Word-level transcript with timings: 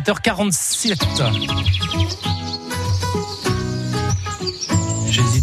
7h47. 0.00 2.63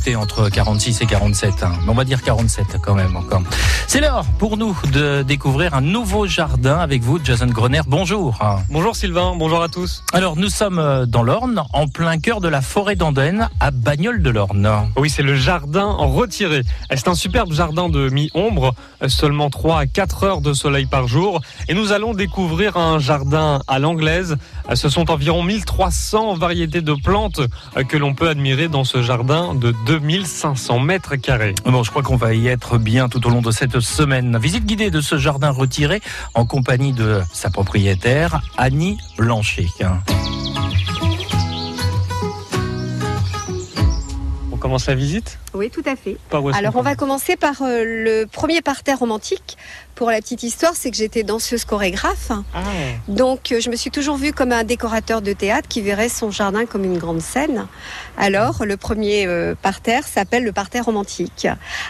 Entre 0.08 0.50
46 0.50 1.02
et 1.02 1.06
47, 1.06 1.62
hein. 1.62 1.74
mais 1.84 1.92
on 1.92 1.94
va 1.94 2.04
dire 2.04 2.24
47 2.24 2.78
quand 2.84 2.96
même 2.96 3.16
encore. 3.16 3.44
C'est 3.86 4.02
l'heure 4.02 4.26
pour 4.40 4.58
nous 4.58 4.76
de 4.92 5.22
découvrir 5.22 5.76
un 5.76 5.82
nouveau 5.82 6.26
jardin 6.26 6.80
avec 6.80 7.04
vous, 7.04 7.20
Jason 7.24 7.46
Groner. 7.46 7.82
Bonjour. 7.86 8.40
Bonjour 8.72 8.96
Sylvain, 8.96 9.36
bonjour 9.38 9.62
à 9.62 9.70
tous. 9.70 10.04
Alors 10.12 10.38
nous 10.38 10.50
sommes 10.50 10.80
euh, 10.80 11.06
dans 11.06 11.22
l'Orne, 11.22 11.64
en 11.72 11.88
plein 11.88 12.18
cœur 12.18 12.42
de 12.42 12.48
la 12.48 12.62
forêt 12.62 12.96
d'Andenne, 12.96 13.48
à 13.60 13.70
Bagnoles 13.70 14.24
de 14.24 14.32
l'Orne. 14.32 14.68
Oui, 14.98 15.10
c'est 15.10 15.22
le 15.22 15.36
jardin 15.36 15.92
retiré. 16.00 16.64
C'est 16.90 17.08
un 17.08 17.16
superbe 17.16 17.54
jardin 17.54 17.88
de 17.88 18.10
mi-ombre, 18.10 18.74
seulement 19.08 19.52
3 19.52 19.80
à 19.82 19.86
4 19.86 20.24
heures 20.24 20.42
de 20.42 20.54
soleil 20.54 20.88
par 20.88 21.08
jour. 21.08 21.42
Et 21.70 21.76
nous 21.76 21.92
allons 21.92 22.16
découvrir 22.16 22.76
un 22.76 22.98
jardin 22.98 23.62
à 23.68 23.78
l'anglaise. 23.78 24.36
Ce 24.74 24.90
sont 24.90 25.12
environ 25.12 25.44
1300 25.44 26.34
variétés 26.34 26.82
de 26.82 26.94
plantes 26.94 27.42
que 27.88 27.98
l'on 27.98 28.16
peut 28.16 28.30
admirer 28.30 28.68
dans 28.68 28.84
ce 28.84 29.04
jardin 29.04 29.54
de 29.54 29.72
2500 29.92 30.80
mètres 30.80 31.18
carrés. 31.18 31.54
Bon, 31.66 31.84
je 31.84 31.90
crois 31.90 32.02
qu'on 32.02 32.16
va 32.16 32.34
y 32.34 32.48
être 32.48 32.78
bien 32.78 33.10
tout 33.10 33.28
au 33.28 33.30
long 33.30 33.42
de 33.42 33.52
cette 33.52 33.82
semaine. 33.82 34.38
Visite 34.38 34.66
guidée 34.66 34.90
de 34.90 35.02
ce 35.02 35.18
jardin 35.18 35.50
retiré 35.50 36.00
en 36.34 36.46
compagnie 36.46 36.94
de 36.94 37.20
sa 37.34 37.50
propriétaire, 37.50 38.40
Annie 38.58 38.98
Blanchet. 39.18 39.68
On 44.54 44.56
commence 44.56 44.88
la 44.88 44.96
visite? 44.96 45.40
Oui, 45.54 45.70
tout 45.70 45.84
à 45.86 45.98
fait. 45.98 46.16
Alors 46.54 46.78
on 46.78 46.82
va 46.82 46.96
commencer 46.96 47.36
par 47.36 47.62
euh, 47.62 47.84
le 47.84 48.26
premier 48.28 48.62
parterre 48.62 49.00
romantique. 49.00 49.58
Pour 49.96 50.10
la 50.10 50.18
petite 50.18 50.44
histoire, 50.44 50.74
c'est 50.76 50.90
que 50.90 50.98
j'étais 50.98 51.24
danseuse 51.24 51.66
chorégraphe. 51.66 52.32
Ah, 52.54 52.60
Donc 53.08 53.52
euh, 53.52 53.60
je 53.60 53.70
me 53.70 53.76
suis 53.76 53.92
toujours 53.92 54.18
vue 54.18 54.34
comme 54.34 54.52
un 54.52 54.64
décorateur 54.64 55.22
de 55.22 55.34
théâtre 55.34 55.68
qui 55.68 55.82
verrait 55.82 56.10
son 56.10 56.32
jardin 56.32 56.66
comme 56.66 56.84
une 56.84 56.98
grande 56.98 57.22
scène. 57.22 57.68
Alors 58.18 58.66
le 58.66 58.78
premier 58.78 59.26
euh, 59.26 59.56
parterre 59.60 60.08
s'appelle 60.08 60.44
le 60.44 60.52
parterre 60.52 60.86
romantique, 60.86 61.48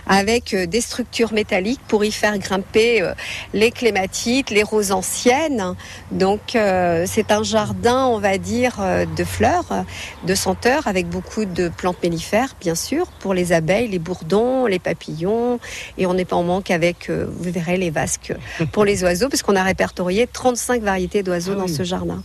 avec 0.07 0.53
euh, 0.53 0.65
des 0.65 0.81
structures 0.81 1.33
métalliques 1.33 1.81
pour 1.87 2.05
y 2.05 2.11
faire 2.11 2.37
grimper 2.37 3.01
euh, 3.01 3.13
les 3.53 3.71
clématites, 3.71 4.49
les 4.49 4.63
roses 4.63 4.91
anciennes. 4.91 5.75
Donc 6.11 6.41
c'est 6.53 7.31
un 7.31 7.43
jardin, 7.43 8.05
on 8.05 8.19
va 8.19 8.37
dire, 8.37 8.77
de 9.15 9.23
fleurs, 9.23 9.85
de 10.25 10.35
senteurs, 10.35 10.87
avec 10.87 11.07
beaucoup 11.07 11.45
de 11.45 11.69
plantes 11.69 12.01
mellifères, 12.03 12.55
bien 12.59 12.75
sûr, 12.75 13.07
pour 13.19 13.33
les 13.33 13.53
abeilles, 13.53 13.87
les 13.87 13.99
bourdons, 13.99 14.65
les 14.65 14.79
papillons. 14.79 15.59
Et 15.97 16.05
on 16.05 16.13
n'est 16.13 16.25
pas 16.25 16.35
en 16.35 16.43
manque 16.43 16.71
avec, 16.71 17.09
vous 17.09 17.51
verrez, 17.51 17.77
les 17.77 17.90
vasques 17.91 18.33
pour 18.71 18.85
les 18.85 19.03
oiseaux, 19.03 19.29
parce 19.29 19.41
qu'on 19.43 19.55
a 19.55 19.63
répertorié 19.63 20.27
35 20.27 20.81
variétés 20.81 21.23
d'oiseaux 21.23 21.53
Ah 21.55 21.59
dans 21.59 21.65
oui. 21.65 21.73
ce 21.73 21.83
jardin. 21.83 22.23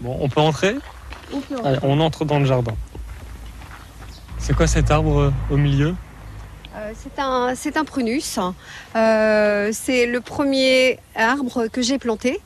bon, 0.00 0.16
on 0.20 0.28
peut 0.28 0.40
entrer? 0.40 0.76
Allez, 1.64 1.78
on 1.82 2.00
entre 2.00 2.24
dans 2.24 2.38
le 2.38 2.44
jardin. 2.46 2.74
C'est 4.38 4.54
quoi 4.54 4.66
cet 4.66 4.90
arbre 4.90 5.18
euh, 5.18 5.32
au 5.50 5.56
milieu? 5.56 5.94
Euh, 6.76 6.92
c'est 7.02 7.20
un, 7.20 7.54
c'est 7.56 7.76
un 7.76 7.84
prunus. 7.84 8.38
Euh, 8.96 9.70
c'est 9.72 10.06
le 10.06 10.20
premier 10.20 10.98
arbre 11.16 11.66
que 11.66 11.82
j'ai 11.82 11.98
planté. 11.98 12.40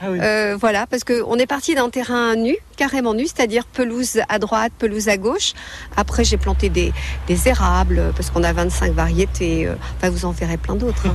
Ah 0.00 0.10
oui. 0.10 0.18
Euh, 0.22 0.56
voilà, 0.60 0.86
parce 0.86 1.02
qu'on 1.02 1.36
est 1.38 1.46
parti 1.46 1.74
d'un 1.74 1.90
terrain 1.90 2.36
nu, 2.36 2.56
carrément 2.76 3.14
nu, 3.14 3.24
c'est-à-dire 3.24 3.64
pelouse 3.64 4.20
à 4.28 4.38
droite, 4.38 4.72
pelouse 4.78 5.08
à 5.08 5.16
gauche. 5.16 5.54
Après, 5.96 6.22
j'ai 6.22 6.36
planté 6.36 6.68
des, 6.68 6.92
des 7.26 7.48
érables, 7.48 8.12
parce 8.14 8.30
qu'on 8.30 8.44
a 8.44 8.52
25 8.52 8.92
variétés. 8.92 9.68
Enfin, 9.96 10.10
vous 10.10 10.24
en 10.24 10.30
verrez 10.30 10.56
plein 10.58 10.76
d'autres. 10.76 11.08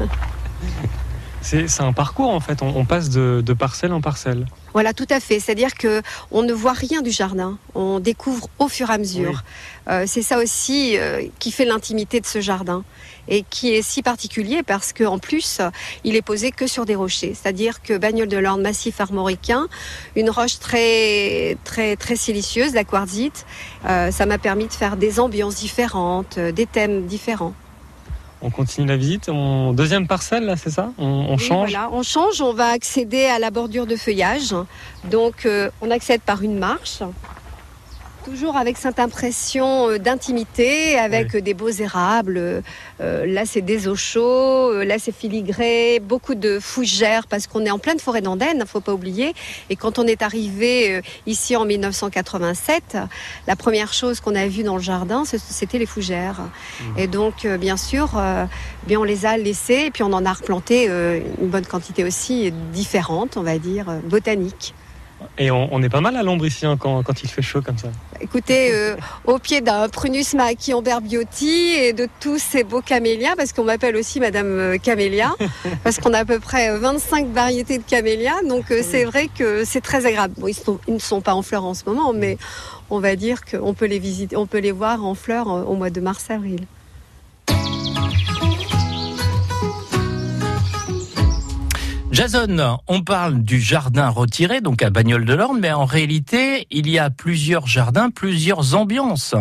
hein. 0.00 0.06
C'est 1.44 1.80
un 1.80 1.92
parcours 1.92 2.30
en 2.30 2.38
fait, 2.38 2.62
on, 2.62 2.68
on 2.76 2.84
passe 2.84 3.10
de, 3.10 3.42
de 3.44 3.52
parcelle 3.52 3.92
en 3.92 4.00
parcelle. 4.00 4.46
Voilà, 4.74 4.92
tout 4.92 5.08
à 5.10 5.18
fait. 5.18 5.40
C'est-à-dire 5.40 5.74
que 5.74 6.00
on 6.30 6.42
ne 6.42 6.52
voit 6.52 6.72
rien 6.72 7.02
du 7.02 7.10
jardin. 7.10 7.58
On 7.74 7.98
découvre 7.98 8.48
au 8.60 8.68
fur 8.68 8.90
et 8.90 8.94
à 8.94 8.98
mesure. 8.98 9.42
Euh, 9.90 10.04
c'est 10.06 10.22
ça 10.22 10.38
aussi 10.38 10.96
euh, 10.96 11.24
qui 11.40 11.50
fait 11.50 11.64
l'intimité 11.64 12.20
de 12.20 12.26
ce 12.26 12.40
jardin 12.40 12.84
et 13.26 13.44
qui 13.50 13.70
est 13.74 13.82
si 13.82 14.02
particulier 14.02 14.62
parce 14.62 14.92
qu'en 14.92 15.18
plus, 15.18 15.60
il 16.04 16.14
est 16.14 16.22
posé 16.22 16.52
que 16.52 16.68
sur 16.68 16.86
des 16.86 16.94
rochers. 16.94 17.34
C'est-à-dire 17.34 17.82
que 17.82 17.98
Bagnole 17.98 18.28
de 18.28 18.38
l'Orne, 18.38 18.62
massif 18.62 19.00
armoricain, 19.00 19.66
une 20.14 20.30
roche 20.30 20.60
très 20.60 21.56
très 21.64 21.96
très 21.96 22.14
silicieuse, 22.16 22.72
la 22.72 22.84
quartzite. 22.84 23.46
euh, 23.88 24.12
ça 24.12 24.26
m'a 24.26 24.38
permis 24.38 24.68
de 24.68 24.72
faire 24.72 24.96
des 24.96 25.18
ambiances 25.18 25.56
différentes, 25.56 26.38
des 26.38 26.66
thèmes 26.66 27.06
différents. 27.06 27.54
On 28.44 28.50
continue 28.50 28.86
la 28.88 28.96
visite. 28.96 29.28
On... 29.28 29.72
Deuxième 29.72 30.06
parcelle 30.08 30.44
là, 30.44 30.56
c'est 30.56 30.70
ça? 30.70 30.92
On, 30.98 31.04
on 31.04 31.36
Oui, 31.36 31.38
change? 31.38 31.70
voilà, 31.70 31.88
on 31.92 32.02
change, 32.02 32.40
on 32.40 32.52
va 32.52 32.68
accéder 32.68 33.24
à 33.24 33.38
la 33.38 33.50
bordure 33.50 33.86
de 33.86 33.96
feuillage. 33.96 34.54
Donc 35.04 35.46
euh, 35.46 35.70
on 35.80 35.90
accède 35.90 36.20
par 36.22 36.42
une 36.42 36.58
marche. 36.58 37.02
Toujours 38.24 38.56
avec 38.56 38.78
cette 38.78 39.00
impression 39.00 39.90
euh, 39.90 39.98
d'intimité, 39.98 40.96
avec 40.98 41.36
des 41.36 41.54
beaux 41.54 41.70
érables. 41.70 42.36
Euh, 42.38 42.60
euh, 43.00 43.26
là, 43.26 43.44
c'est 43.46 43.60
des 43.60 43.88
eaux 43.88 43.96
chauds, 43.96 44.70
euh, 44.70 44.84
là, 44.84 44.98
c'est 44.98 45.14
filigré, 45.14 45.98
beaucoup 46.00 46.34
de 46.34 46.60
fougères, 46.60 47.26
parce 47.26 47.46
qu'on 47.46 47.64
est 47.64 47.70
en 47.70 47.78
pleine 47.78 47.98
forêt 47.98 48.20
d'Andenne, 48.20 48.64
faut 48.66 48.80
pas 48.80 48.92
oublier. 48.92 49.34
Et 49.70 49.76
quand 49.76 49.98
on 49.98 50.06
est 50.06 50.22
arrivé 50.22 51.02
ici 51.26 51.56
en 51.56 51.64
1987, 51.64 52.96
la 53.46 53.56
première 53.56 53.92
chose 53.92 54.20
qu'on 54.20 54.34
a 54.34 54.46
vue 54.46 54.62
dans 54.62 54.76
le 54.76 54.82
jardin, 54.82 55.24
c'était 55.24 55.78
les 55.78 55.86
fougères. 55.86 56.40
Et 56.96 57.06
donc, 57.06 57.46
bien 57.46 57.76
sûr, 57.76 58.12
euh, 58.16 58.44
bien 58.86 59.00
on 59.00 59.04
les 59.04 59.26
a 59.26 59.36
laissés, 59.36 59.84
et 59.86 59.90
puis 59.90 60.02
on 60.02 60.12
en 60.12 60.24
a 60.24 60.32
replanté 60.32 60.86
euh, 60.88 61.20
une 61.40 61.48
bonne 61.48 61.66
quantité 61.66 62.04
aussi, 62.04 62.52
différente, 62.72 63.36
on 63.36 63.42
va 63.42 63.58
dire, 63.58 63.86
botanique. 64.04 64.74
Et 65.38 65.50
on, 65.50 65.68
on 65.72 65.82
est 65.82 65.88
pas 65.88 66.00
mal 66.00 66.16
à 66.16 66.22
l'ombre 66.22 66.46
ici 66.46 66.66
hein, 66.66 66.76
quand, 66.78 67.02
quand 67.02 67.22
il 67.22 67.28
fait 67.28 67.42
chaud 67.42 67.62
comme 67.62 67.78
ça. 67.78 67.88
Écoutez, 68.20 68.70
euh, 68.72 68.96
au 69.24 69.38
pied 69.38 69.60
d'un 69.60 69.88
Prunus 69.88 70.34
Maachii 70.34 70.74
Beauty 70.74 71.74
et 71.76 71.92
de 71.92 72.08
tous 72.20 72.38
ces 72.38 72.64
beaux 72.64 72.80
camélias, 72.80 73.34
parce 73.36 73.52
qu'on 73.52 73.64
m'appelle 73.64 73.96
aussi 73.96 74.20
Madame 74.20 74.46
euh, 74.46 74.78
Camélia, 74.78 75.32
parce 75.84 75.98
qu'on 75.98 76.12
a 76.14 76.18
à 76.20 76.24
peu 76.24 76.38
près 76.38 76.70
euh, 76.70 76.78
25 76.78 77.28
variétés 77.32 77.78
de 77.78 77.82
camélias, 77.82 78.42
donc 78.48 78.70
euh, 78.70 78.82
c'est 78.88 79.04
vrai 79.04 79.28
que 79.36 79.64
c'est 79.64 79.80
très 79.80 80.06
agréable. 80.06 80.34
Bon, 80.38 80.46
ils, 80.48 80.54
sont- 80.54 80.78
ils 80.86 80.94
ne 80.94 80.98
sont 81.00 81.20
pas 81.20 81.34
en 81.34 81.42
fleurs 81.42 81.64
en 81.64 81.74
ce 81.74 81.82
moment, 81.86 82.12
mais 82.12 82.38
on 82.90 83.00
va 83.00 83.16
dire 83.16 83.44
qu'on 83.44 83.74
peut 83.74 83.86
les 83.86 83.98
visiter, 83.98 84.36
on 84.36 84.46
peut 84.46 84.58
les 84.58 84.72
voir 84.72 85.04
en 85.04 85.14
fleurs 85.14 85.50
euh, 85.50 85.62
au 85.64 85.74
mois 85.74 85.90
de 85.90 86.00
mars-avril. 86.00 86.60
Jason, 92.12 92.76
on 92.88 93.00
parle 93.00 93.42
du 93.42 93.58
jardin 93.58 94.10
retiré, 94.10 94.60
donc 94.60 94.82
à 94.82 94.90
Bagnoles 94.90 95.24
de 95.24 95.32
l'Orne, 95.32 95.58
mais 95.58 95.72
en 95.72 95.86
réalité, 95.86 96.66
il 96.70 96.90
y 96.90 96.98
a 96.98 97.08
plusieurs 97.08 97.66
jardins, 97.66 98.10
plusieurs 98.10 98.74
ambiances. 98.74 99.34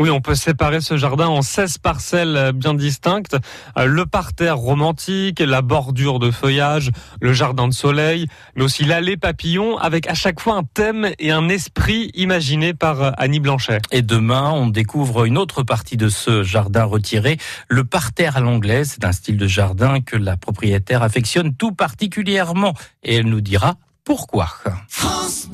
Oui, 0.00 0.10
on 0.10 0.20
peut 0.20 0.36
séparer 0.36 0.80
ce 0.80 0.96
jardin 0.96 1.26
en 1.26 1.42
16 1.42 1.78
parcelles 1.78 2.52
bien 2.54 2.74
distinctes. 2.74 3.36
Euh, 3.76 3.86
Le 3.86 4.06
parterre 4.06 4.56
romantique, 4.56 5.40
la 5.40 5.60
bordure 5.60 6.20
de 6.20 6.30
feuillage, 6.30 6.92
le 7.20 7.32
jardin 7.32 7.66
de 7.66 7.72
soleil, 7.72 8.28
mais 8.54 8.62
aussi 8.62 8.84
l'allée 8.84 9.16
papillon 9.16 9.76
avec 9.76 10.06
à 10.06 10.14
chaque 10.14 10.38
fois 10.38 10.54
un 10.54 10.62
thème 10.62 11.10
et 11.18 11.32
un 11.32 11.48
esprit 11.48 12.12
imaginé 12.14 12.74
par 12.74 13.02
euh, 13.02 13.10
Annie 13.18 13.40
Blanchet. 13.40 13.80
Et 13.90 14.02
demain, 14.02 14.52
on 14.52 14.68
découvre 14.68 15.24
une 15.24 15.36
autre 15.36 15.64
partie 15.64 15.96
de 15.96 16.08
ce 16.08 16.44
jardin 16.44 16.84
retiré, 16.84 17.36
le 17.68 17.82
parterre 17.82 18.36
à 18.36 18.40
l'anglaise. 18.40 18.92
C'est 18.94 19.04
un 19.04 19.12
style 19.12 19.36
de 19.36 19.48
jardin 19.48 20.00
que 20.00 20.16
la 20.16 20.36
propriétaire 20.36 21.02
affectionne 21.02 21.56
tout 21.56 21.72
particulièrement. 21.72 22.74
Et 23.02 23.16
elle 23.16 23.26
nous 23.26 23.40
dira 23.40 23.74
pourquoi. 24.04 24.48
France 24.86 25.48